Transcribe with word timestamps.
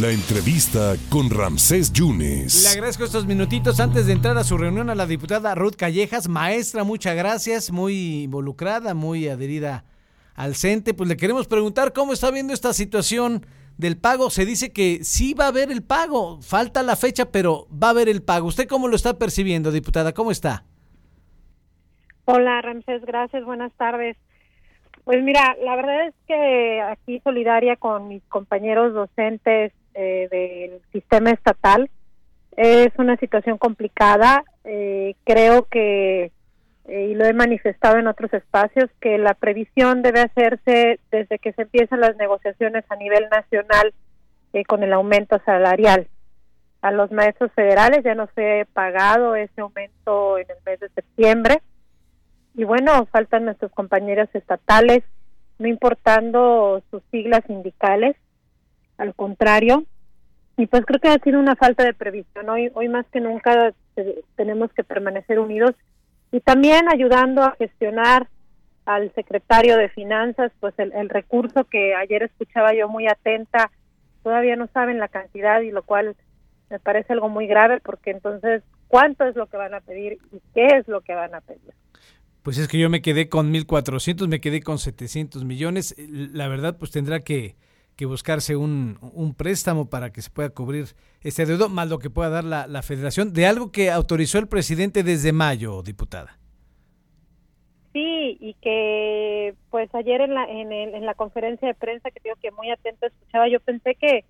La 0.00 0.10
entrevista 0.10 0.94
con 1.08 1.30
Ramsés 1.30 1.92
Yunes. 1.92 2.64
Le 2.64 2.70
agradezco 2.70 3.04
estos 3.04 3.26
minutitos 3.26 3.78
antes 3.78 4.08
de 4.08 4.14
entrar 4.14 4.36
a 4.36 4.42
su 4.42 4.58
reunión 4.58 4.90
a 4.90 4.96
la 4.96 5.06
diputada 5.06 5.54
Ruth 5.54 5.76
Callejas. 5.76 6.28
Maestra, 6.28 6.82
muchas 6.82 7.14
gracias, 7.14 7.70
muy 7.70 8.24
involucrada, 8.24 8.94
muy 8.94 9.28
adherida 9.28 9.84
al 10.34 10.56
CENTE. 10.56 10.94
Pues 10.94 11.08
le 11.08 11.16
queremos 11.16 11.46
preguntar 11.46 11.92
cómo 11.92 12.12
está 12.12 12.32
viendo 12.32 12.52
esta 12.52 12.72
situación 12.72 13.46
del 13.78 13.96
pago. 13.96 14.30
Se 14.30 14.44
dice 14.44 14.72
que 14.72 15.04
sí 15.04 15.32
va 15.32 15.44
a 15.44 15.48
haber 15.48 15.70
el 15.70 15.84
pago, 15.84 16.42
falta 16.42 16.82
la 16.82 16.96
fecha, 16.96 17.30
pero 17.30 17.68
va 17.70 17.88
a 17.88 17.90
haber 17.90 18.08
el 18.08 18.20
pago. 18.20 18.48
¿Usted 18.48 18.66
cómo 18.66 18.88
lo 18.88 18.96
está 18.96 19.16
percibiendo, 19.16 19.70
diputada? 19.70 20.12
¿Cómo 20.12 20.32
está? 20.32 20.64
Hola, 22.24 22.60
Ramsés, 22.62 23.04
gracias, 23.04 23.44
buenas 23.44 23.72
tardes. 23.74 24.16
Pues 25.04 25.22
mira, 25.22 25.54
la 25.62 25.76
verdad 25.76 26.08
es 26.08 26.14
que 26.26 26.80
aquí 26.80 27.20
solidaria 27.20 27.76
con 27.76 28.08
mis 28.08 28.24
compañeros 28.24 28.92
docentes 28.92 29.72
eh, 29.94 30.28
del 30.30 30.80
sistema 30.92 31.30
estatal. 31.30 31.88
Es 32.56 32.88
una 32.98 33.16
situación 33.16 33.58
complicada. 33.58 34.44
Eh, 34.64 35.14
creo 35.24 35.64
que, 35.64 36.32
eh, 36.86 37.08
y 37.10 37.14
lo 37.14 37.24
he 37.24 37.32
manifestado 37.32 37.98
en 37.98 38.08
otros 38.08 38.32
espacios, 38.32 38.90
que 39.00 39.18
la 39.18 39.34
previsión 39.34 40.02
debe 40.02 40.20
hacerse 40.20 40.98
desde 41.12 41.38
que 41.38 41.52
se 41.52 41.62
empiezan 41.62 42.00
las 42.00 42.16
negociaciones 42.16 42.84
a 42.88 42.96
nivel 42.96 43.28
nacional 43.30 43.94
con 44.68 44.84
el 44.84 44.92
aumento 44.92 45.40
salarial. 45.44 46.06
A 46.80 46.92
los 46.92 47.10
maestros 47.10 47.50
federales 47.52 48.04
ya 48.04 48.14
no 48.14 48.28
se 48.34 48.60
ha 48.60 48.64
pagado 48.66 49.34
ese 49.34 49.60
aumento 49.60 50.38
en 50.38 50.46
el 50.48 50.56
mes 50.66 50.78
de 50.80 50.88
septiembre. 50.90 51.60
Y 52.54 52.64
bueno, 52.64 53.06
faltan 53.06 53.46
nuestros 53.46 53.72
compañeros 53.72 54.28
estatales, 54.32 55.02
no 55.58 55.66
importando 55.66 56.82
sus 56.90 57.02
siglas 57.10 57.42
sindicales, 57.46 58.16
al 58.98 59.14
contrario. 59.14 59.84
Y 60.56 60.66
pues 60.66 60.84
creo 60.86 61.00
que 61.00 61.08
ha 61.08 61.18
sido 61.18 61.40
una 61.40 61.56
falta 61.56 61.84
de 61.84 61.94
previsión. 61.94 62.48
Hoy, 62.48 62.70
hoy 62.74 62.88
más 62.88 63.06
que 63.12 63.20
nunca 63.20 63.72
tenemos 64.36 64.72
que 64.72 64.84
permanecer 64.84 65.38
unidos 65.38 65.74
y 66.30 66.40
también 66.40 66.88
ayudando 66.92 67.42
a 67.42 67.56
gestionar 67.56 68.28
al 68.86 69.12
secretario 69.14 69.76
de 69.76 69.88
Finanzas, 69.88 70.52
pues 70.60 70.74
el, 70.78 70.92
el 70.92 71.08
recurso 71.08 71.64
que 71.64 71.94
ayer 71.94 72.24
escuchaba 72.24 72.74
yo 72.74 72.88
muy 72.88 73.06
atenta, 73.06 73.70
todavía 74.22 74.56
no 74.56 74.68
saben 74.74 74.98
la 74.98 75.08
cantidad 75.08 75.60
y 75.62 75.70
lo 75.70 75.82
cual 75.82 76.16
me 76.70 76.78
parece 76.80 77.12
algo 77.12 77.28
muy 77.28 77.46
grave 77.46 77.80
porque 77.80 78.10
entonces, 78.10 78.62
¿cuánto 78.88 79.24
es 79.24 79.36
lo 79.36 79.46
que 79.46 79.56
van 79.56 79.74
a 79.74 79.80
pedir 79.80 80.18
y 80.32 80.40
qué 80.54 80.66
es 80.78 80.88
lo 80.88 81.02
que 81.02 81.14
van 81.14 81.34
a 81.34 81.40
pedir? 81.40 81.72
Pues 82.42 82.58
es 82.58 82.68
que 82.68 82.78
yo 82.78 82.90
me 82.90 83.00
quedé 83.00 83.28
con 83.28 83.52
1.400, 83.52 84.28
me 84.28 84.40
quedé 84.40 84.60
con 84.60 84.78
700 84.78 85.44
millones. 85.44 85.94
La 85.98 86.48
verdad, 86.48 86.76
pues 86.78 86.90
tendrá 86.90 87.20
que, 87.20 87.56
que 87.96 88.06
buscarse 88.06 88.56
un, 88.56 88.98
un, 89.00 89.34
préstamo 89.34 89.88
para 89.88 90.10
que 90.10 90.22
se 90.22 90.30
pueda 90.30 90.50
cubrir 90.50 90.86
este 91.22 91.46
deudo, 91.46 91.68
más 91.68 91.88
lo 91.88 91.98
que 91.98 92.10
pueda 92.10 92.28
dar 92.28 92.44
la, 92.44 92.66
la, 92.66 92.82
federación, 92.82 93.32
de 93.32 93.46
algo 93.46 93.70
que 93.70 93.90
autorizó 93.90 94.38
el 94.38 94.48
presidente 94.48 95.02
desde 95.02 95.32
mayo, 95.32 95.82
diputada. 95.82 96.38
Sí, 97.92 98.36
y 98.40 98.54
que 98.54 99.54
pues 99.70 99.94
ayer 99.94 100.20
en 100.22 100.34
la, 100.34 100.44
en, 100.44 100.72
el, 100.72 100.94
en 100.94 101.06
la 101.06 101.14
conferencia 101.14 101.68
de 101.68 101.74
prensa 101.74 102.10
que 102.10 102.20
digo 102.24 102.36
que 102.42 102.50
muy 102.50 102.70
atento 102.70 103.06
escuchaba, 103.06 103.48
yo 103.48 103.60
pensé 103.60 103.94
que, 103.94 104.24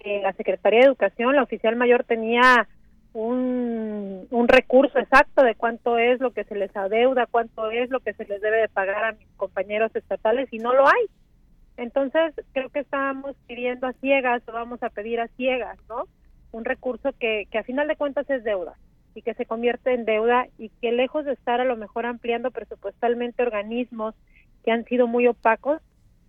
que 0.00 0.20
la 0.20 0.32
Secretaría 0.32 0.80
de 0.80 0.86
Educación, 0.86 1.36
la 1.36 1.44
oficial 1.44 1.76
mayor, 1.76 2.02
tenía 2.02 2.66
un, 3.12 4.26
un 4.30 4.48
recurso 4.48 4.98
exacto 4.98 5.44
de 5.44 5.54
cuánto 5.54 5.98
es 5.98 6.18
lo 6.18 6.32
que 6.32 6.42
se 6.42 6.56
les 6.56 6.74
adeuda, 6.76 7.28
cuánto 7.30 7.70
es 7.70 7.88
lo 7.90 8.00
que 8.00 8.14
se 8.14 8.24
les 8.24 8.40
debe 8.40 8.56
de 8.56 8.68
pagar 8.68 9.04
a 9.04 9.12
mis 9.12 9.28
compañeros 9.36 9.94
estatales 9.94 10.48
y 10.52 10.58
no 10.58 10.74
lo 10.74 10.84
hay 10.88 11.06
entonces, 11.76 12.34
creo 12.52 12.70
que 12.70 12.80
estamos 12.80 13.36
pidiendo 13.46 13.86
a 13.86 13.92
ciegas 13.94 14.42
o 14.48 14.52
vamos 14.52 14.82
a 14.82 14.90
pedir 14.90 15.20
a 15.20 15.28
ciegas, 15.28 15.78
¿no? 15.88 16.04
Un 16.52 16.64
recurso 16.64 17.10
que, 17.18 17.46
que 17.50 17.58
a 17.58 17.64
final 17.64 17.88
de 17.88 17.96
cuentas 17.96 18.28
es 18.30 18.44
deuda 18.44 18.74
y 19.14 19.22
que 19.22 19.34
se 19.34 19.46
convierte 19.46 19.92
en 19.92 20.04
deuda 20.04 20.46
y 20.58 20.70
que 20.80 20.92
lejos 20.92 21.24
de 21.24 21.32
estar 21.32 21.60
a 21.60 21.64
lo 21.64 21.76
mejor 21.76 22.06
ampliando 22.06 22.50
presupuestalmente 22.50 23.42
organismos 23.42 24.14
que 24.64 24.70
han 24.70 24.84
sido 24.84 25.06
muy 25.06 25.26
opacos, 25.26 25.80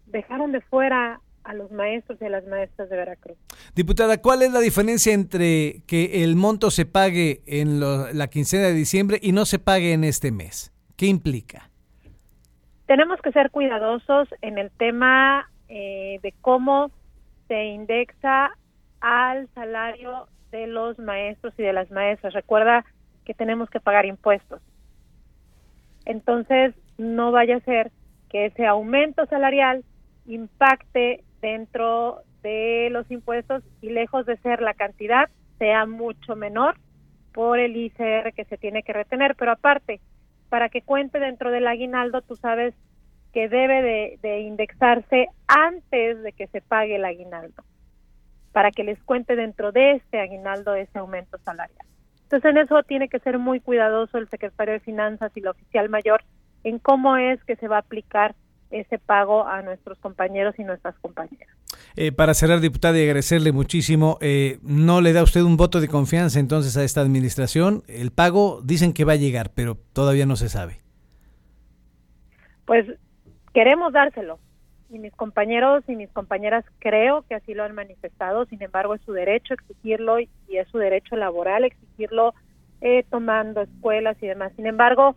dejaron 0.07 0.51
de 0.51 0.61
fuera 0.61 1.21
a 1.43 1.53
los 1.53 1.71
maestros 1.71 2.19
y 2.21 2.25
a 2.25 2.29
las 2.29 2.45
maestras 2.47 2.89
de 2.89 2.97
Veracruz. 2.97 3.37
Diputada, 3.75 4.19
¿cuál 4.19 4.41
es 4.41 4.51
la 4.51 4.59
diferencia 4.59 5.13
entre 5.13 5.83
que 5.85 6.23
el 6.23 6.35
monto 6.35 6.71
se 6.71 6.85
pague 6.85 7.43
en 7.45 7.79
la 7.79 8.27
quincena 8.27 8.65
de 8.65 8.73
diciembre 8.73 9.19
y 9.21 9.31
no 9.31 9.45
se 9.45 9.59
pague 9.59 9.93
en 9.93 10.03
este 10.03 10.31
mes? 10.31 10.71
¿Qué 10.95 11.05
implica? 11.05 11.69
Tenemos 12.85 13.21
que 13.21 13.31
ser 13.31 13.51
cuidadosos 13.51 14.27
en 14.41 14.57
el 14.57 14.71
tema 14.71 15.49
eh, 15.67 16.19
de 16.21 16.33
cómo 16.41 16.91
se 17.47 17.65
indexa 17.65 18.51
al 19.01 19.47
salario 19.53 20.27
de 20.51 20.67
los 20.67 20.97
maestros 20.99 21.53
y 21.57 21.63
de 21.63 21.73
las 21.73 21.89
maestras. 21.91 22.33
Recuerda 22.33 22.85
que 23.25 23.33
tenemos 23.33 23.69
que 23.69 23.79
pagar 23.79 24.05
impuestos. 24.05 24.61
Entonces, 26.05 26.75
no 26.97 27.31
vaya 27.31 27.57
a 27.57 27.61
ser 27.61 27.91
que 28.29 28.45
ese 28.45 28.65
aumento 28.65 29.25
salarial 29.25 29.83
impacte 30.27 31.23
dentro 31.41 32.21
de 32.43 32.89
los 32.91 33.09
impuestos 33.09 33.63
y 33.81 33.89
lejos 33.89 34.25
de 34.25 34.37
ser 34.37 34.61
la 34.61 34.75
cantidad, 34.75 35.29
sea 35.57 35.85
mucho 35.85 36.35
menor 36.35 36.75
por 37.33 37.59
el 37.59 37.75
ICR 37.75 38.33
que 38.33 38.45
se 38.45 38.57
tiene 38.57 38.83
que 38.83 38.93
retener. 38.93 39.35
Pero 39.35 39.51
aparte, 39.51 39.99
para 40.49 40.69
que 40.69 40.81
cuente 40.81 41.19
dentro 41.19 41.51
del 41.51 41.67
aguinaldo, 41.67 42.21
tú 42.21 42.35
sabes 42.35 42.73
que 43.33 43.49
debe 43.49 44.17
de, 44.21 44.39
indexarse 44.39 45.27
antes 45.47 46.23
de 46.23 46.31
que 46.31 46.47
se 46.47 46.61
pague 46.61 46.95
el 46.95 47.03
aguinaldo, 47.03 47.63
para 48.53 48.71
que 48.71 48.83
les 48.83 49.01
cuente 49.03 49.35
dentro 49.35 49.71
de 49.71 49.93
este 49.93 50.21
aguinaldo 50.21 50.73
ese 50.73 50.99
aumento 50.99 51.37
salarial. 51.39 51.85
Entonces 52.23 52.49
en 52.49 52.57
eso 52.57 52.81
tiene 52.83 53.09
que 53.09 53.19
ser 53.19 53.37
muy 53.37 53.59
cuidadoso 53.59 54.17
el 54.17 54.29
secretario 54.29 54.73
de 54.73 54.79
Finanzas 54.79 55.31
y 55.35 55.41
el 55.41 55.49
oficial 55.49 55.89
mayor 55.89 56.23
en 56.63 56.79
cómo 56.79 57.17
es 57.17 57.43
que 57.43 57.57
se 57.57 57.67
va 57.67 57.75
a 57.75 57.79
aplicar 57.79 58.35
ese 58.71 58.99
pago 58.99 59.47
a 59.47 59.61
nuestros 59.61 59.97
compañeros 59.99 60.55
y 60.57 60.63
nuestras 60.63 60.95
compañeras. 60.99 61.49
Eh, 61.95 62.11
para 62.11 62.33
cerrar, 62.33 62.59
diputada, 62.59 62.97
y 62.97 63.03
agradecerle 63.03 63.51
muchísimo, 63.51 64.17
eh, 64.21 64.59
¿no 64.61 65.01
le 65.01 65.13
da 65.13 65.23
usted 65.23 65.41
un 65.41 65.57
voto 65.57 65.79
de 65.79 65.87
confianza 65.87 66.39
entonces 66.39 66.75
a 66.77 66.83
esta 66.83 67.01
administración? 67.01 67.83
El 67.87 68.11
pago 68.11 68.61
dicen 68.63 68.93
que 68.93 69.05
va 69.05 69.13
a 69.13 69.17
llegar, 69.17 69.51
pero 69.55 69.77
todavía 69.93 70.25
no 70.25 70.35
se 70.35 70.49
sabe. 70.49 70.81
Pues 72.65 72.85
queremos 73.53 73.93
dárselo. 73.93 74.39
Y 74.89 74.99
mis 74.99 75.13
compañeros 75.13 75.83
y 75.87 75.95
mis 75.95 76.09
compañeras 76.11 76.63
creo 76.79 77.23
que 77.27 77.35
así 77.35 77.53
lo 77.53 77.63
han 77.63 77.73
manifestado, 77.73 78.45
sin 78.45 78.61
embargo 78.61 78.93
es 78.93 79.01
su 79.01 79.13
derecho 79.13 79.53
exigirlo 79.55 80.19
y 80.19 80.29
es 80.49 80.67
su 80.69 80.77
derecho 80.77 81.15
laboral 81.15 81.63
exigirlo 81.63 82.33
eh, 82.81 83.03
tomando 83.09 83.61
escuelas 83.61 84.15
y 84.21 84.27
demás. 84.27 84.51
Sin 84.55 84.67
embargo, 84.67 85.15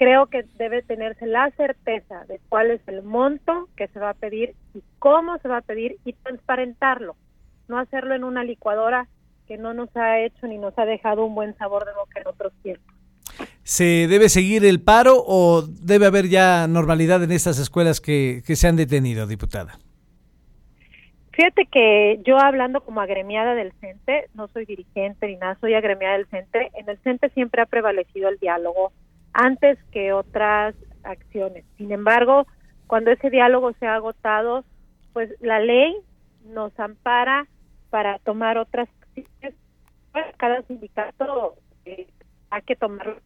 creo 0.00 0.28
que 0.28 0.46
debe 0.56 0.80
tenerse 0.80 1.26
la 1.26 1.50
certeza 1.58 2.24
de 2.24 2.40
cuál 2.48 2.70
es 2.70 2.80
el 2.86 3.02
monto 3.02 3.68
que 3.76 3.86
se 3.88 4.00
va 4.00 4.08
a 4.08 4.14
pedir 4.14 4.54
y 4.72 4.82
cómo 4.98 5.36
se 5.40 5.48
va 5.48 5.58
a 5.58 5.60
pedir 5.60 5.98
y 6.06 6.14
transparentarlo, 6.14 7.16
no 7.68 7.78
hacerlo 7.78 8.14
en 8.14 8.24
una 8.24 8.42
licuadora 8.42 9.08
que 9.46 9.58
no 9.58 9.74
nos 9.74 9.94
ha 9.98 10.20
hecho 10.20 10.46
ni 10.46 10.56
nos 10.56 10.72
ha 10.78 10.86
dejado 10.86 11.26
un 11.26 11.34
buen 11.34 11.54
sabor 11.58 11.84
de 11.84 11.92
boca 11.92 12.18
en 12.18 12.28
otros 12.28 12.54
tiempos. 12.62 12.94
¿Se 13.62 14.06
debe 14.08 14.30
seguir 14.30 14.64
el 14.64 14.80
paro 14.80 15.16
o 15.18 15.60
debe 15.60 16.06
haber 16.06 16.30
ya 16.30 16.66
normalidad 16.66 17.22
en 17.22 17.32
estas 17.32 17.58
escuelas 17.58 18.00
que, 18.00 18.42
se 18.42 18.68
han 18.68 18.76
detenido, 18.76 19.26
diputada? 19.26 19.78
Fíjate 21.32 21.66
que 21.66 22.22
yo 22.24 22.38
hablando 22.38 22.80
como 22.80 23.02
agremiada 23.02 23.54
del 23.54 23.74
CENTE, 23.82 24.30
no 24.32 24.48
soy 24.48 24.64
dirigente 24.64 25.26
ni 25.26 25.36
nada, 25.36 25.58
soy 25.60 25.74
agremiada 25.74 26.16
del 26.16 26.26
CENTE, 26.28 26.70
en 26.72 26.88
el 26.88 26.96
CENTE 27.00 27.28
siempre 27.34 27.60
ha 27.60 27.66
prevalecido 27.66 28.30
el 28.30 28.38
diálogo 28.38 28.92
antes 29.32 29.78
que 29.92 30.12
otras 30.12 30.74
acciones. 31.02 31.64
Sin 31.76 31.92
embargo, 31.92 32.46
cuando 32.86 33.10
ese 33.10 33.30
diálogo 33.30 33.72
se 33.78 33.86
ha 33.86 33.94
agotado, 33.94 34.64
pues 35.12 35.30
la 35.40 35.60
ley 35.60 35.96
nos 36.44 36.78
ampara 36.78 37.46
para 37.90 38.18
tomar 38.20 38.58
otras 38.58 38.88
acciones. 39.00 39.54
Cada 40.36 40.62
sindicato 40.62 41.54
eh, 41.84 42.08
hay 42.50 42.62
que 42.62 42.76
tomar 42.76 43.20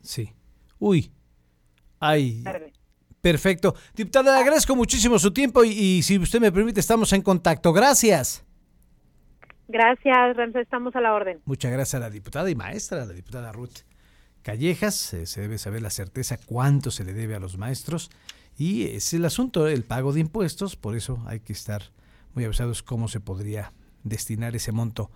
Sí. 0.00 0.32
Uy. 0.78 1.10
Ay. 1.98 2.44
Perfecto. 3.20 3.74
Diputada, 3.94 4.34
le 4.36 4.40
agradezco 4.40 4.76
muchísimo 4.76 5.18
su 5.18 5.32
tiempo 5.32 5.64
y, 5.64 6.02
si 6.02 6.18
usted 6.18 6.40
me 6.40 6.52
permite, 6.52 6.78
estamos 6.78 7.12
en 7.12 7.22
contacto. 7.22 7.72
Gracias. 7.72 8.44
Gracias, 9.68 10.36
Renzo, 10.36 10.60
estamos 10.60 10.94
a 10.94 11.00
la 11.00 11.12
orden. 11.12 11.40
Muchas 11.44 11.72
gracias 11.72 12.00
a 12.00 12.04
la 12.04 12.10
diputada 12.10 12.48
y 12.48 12.54
maestra, 12.54 13.04
la 13.04 13.12
diputada 13.12 13.50
Ruth 13.50 13.78
Callejas. 14.46 14.94
Se 14.94 15.40
debe 15.40 15.58
saber 15.58 15.82
la 15.82 15.90
certeza 15.90 16.36
cuánto 16.36 16.92
se 16.92 17.02
le 17.02 17.12
debe 17.12 17.34
a 17.34 17.40
los 17.40 17.58
maestros 17.58 18.12
y 18.56 18.84
es 18.84 19.12
el 19.12 19.24
asunto, 19.24 19.66
el 19.66 19.82
pago 19.82 20.12
de 20.12 20.20
impuestos, 20.20 20.76
por 20.76 20.94
eso 20.94 21.20
hay 21.26 21.40
que 21.40 21.52
estar 21.52 21.82
muy 22.32 22.44
avisados 22.44 22.84
cómo 22.84 23.08
se 23.08 23.18
podría 23.18 23.72
destinar 24.04 24.54
ese 24.54 24.70
monto 24.70 25.10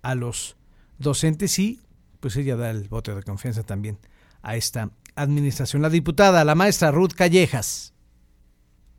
a 0.00 0.14
los 0.14 0.56
docentes 0.98 1.58
y 1.58 1.78
pues 2.20 2.36
ella 2.36 2.56
da 2.56 2.70
el 2.70 2.88
voto 2.88 3.14
de 3.14 3.22
confianza 3.22 3.64
también 3.64 3.98
a 4.40 4.56
esta 4.56 4.88
administración. 5.14 5.82
La 5.82 5.90
diputada, 5.90 6.42
la 6.42 6.54
maestra 6.54 6.90
Ruth 6.90 7.12
Callejas. 7.12 7.92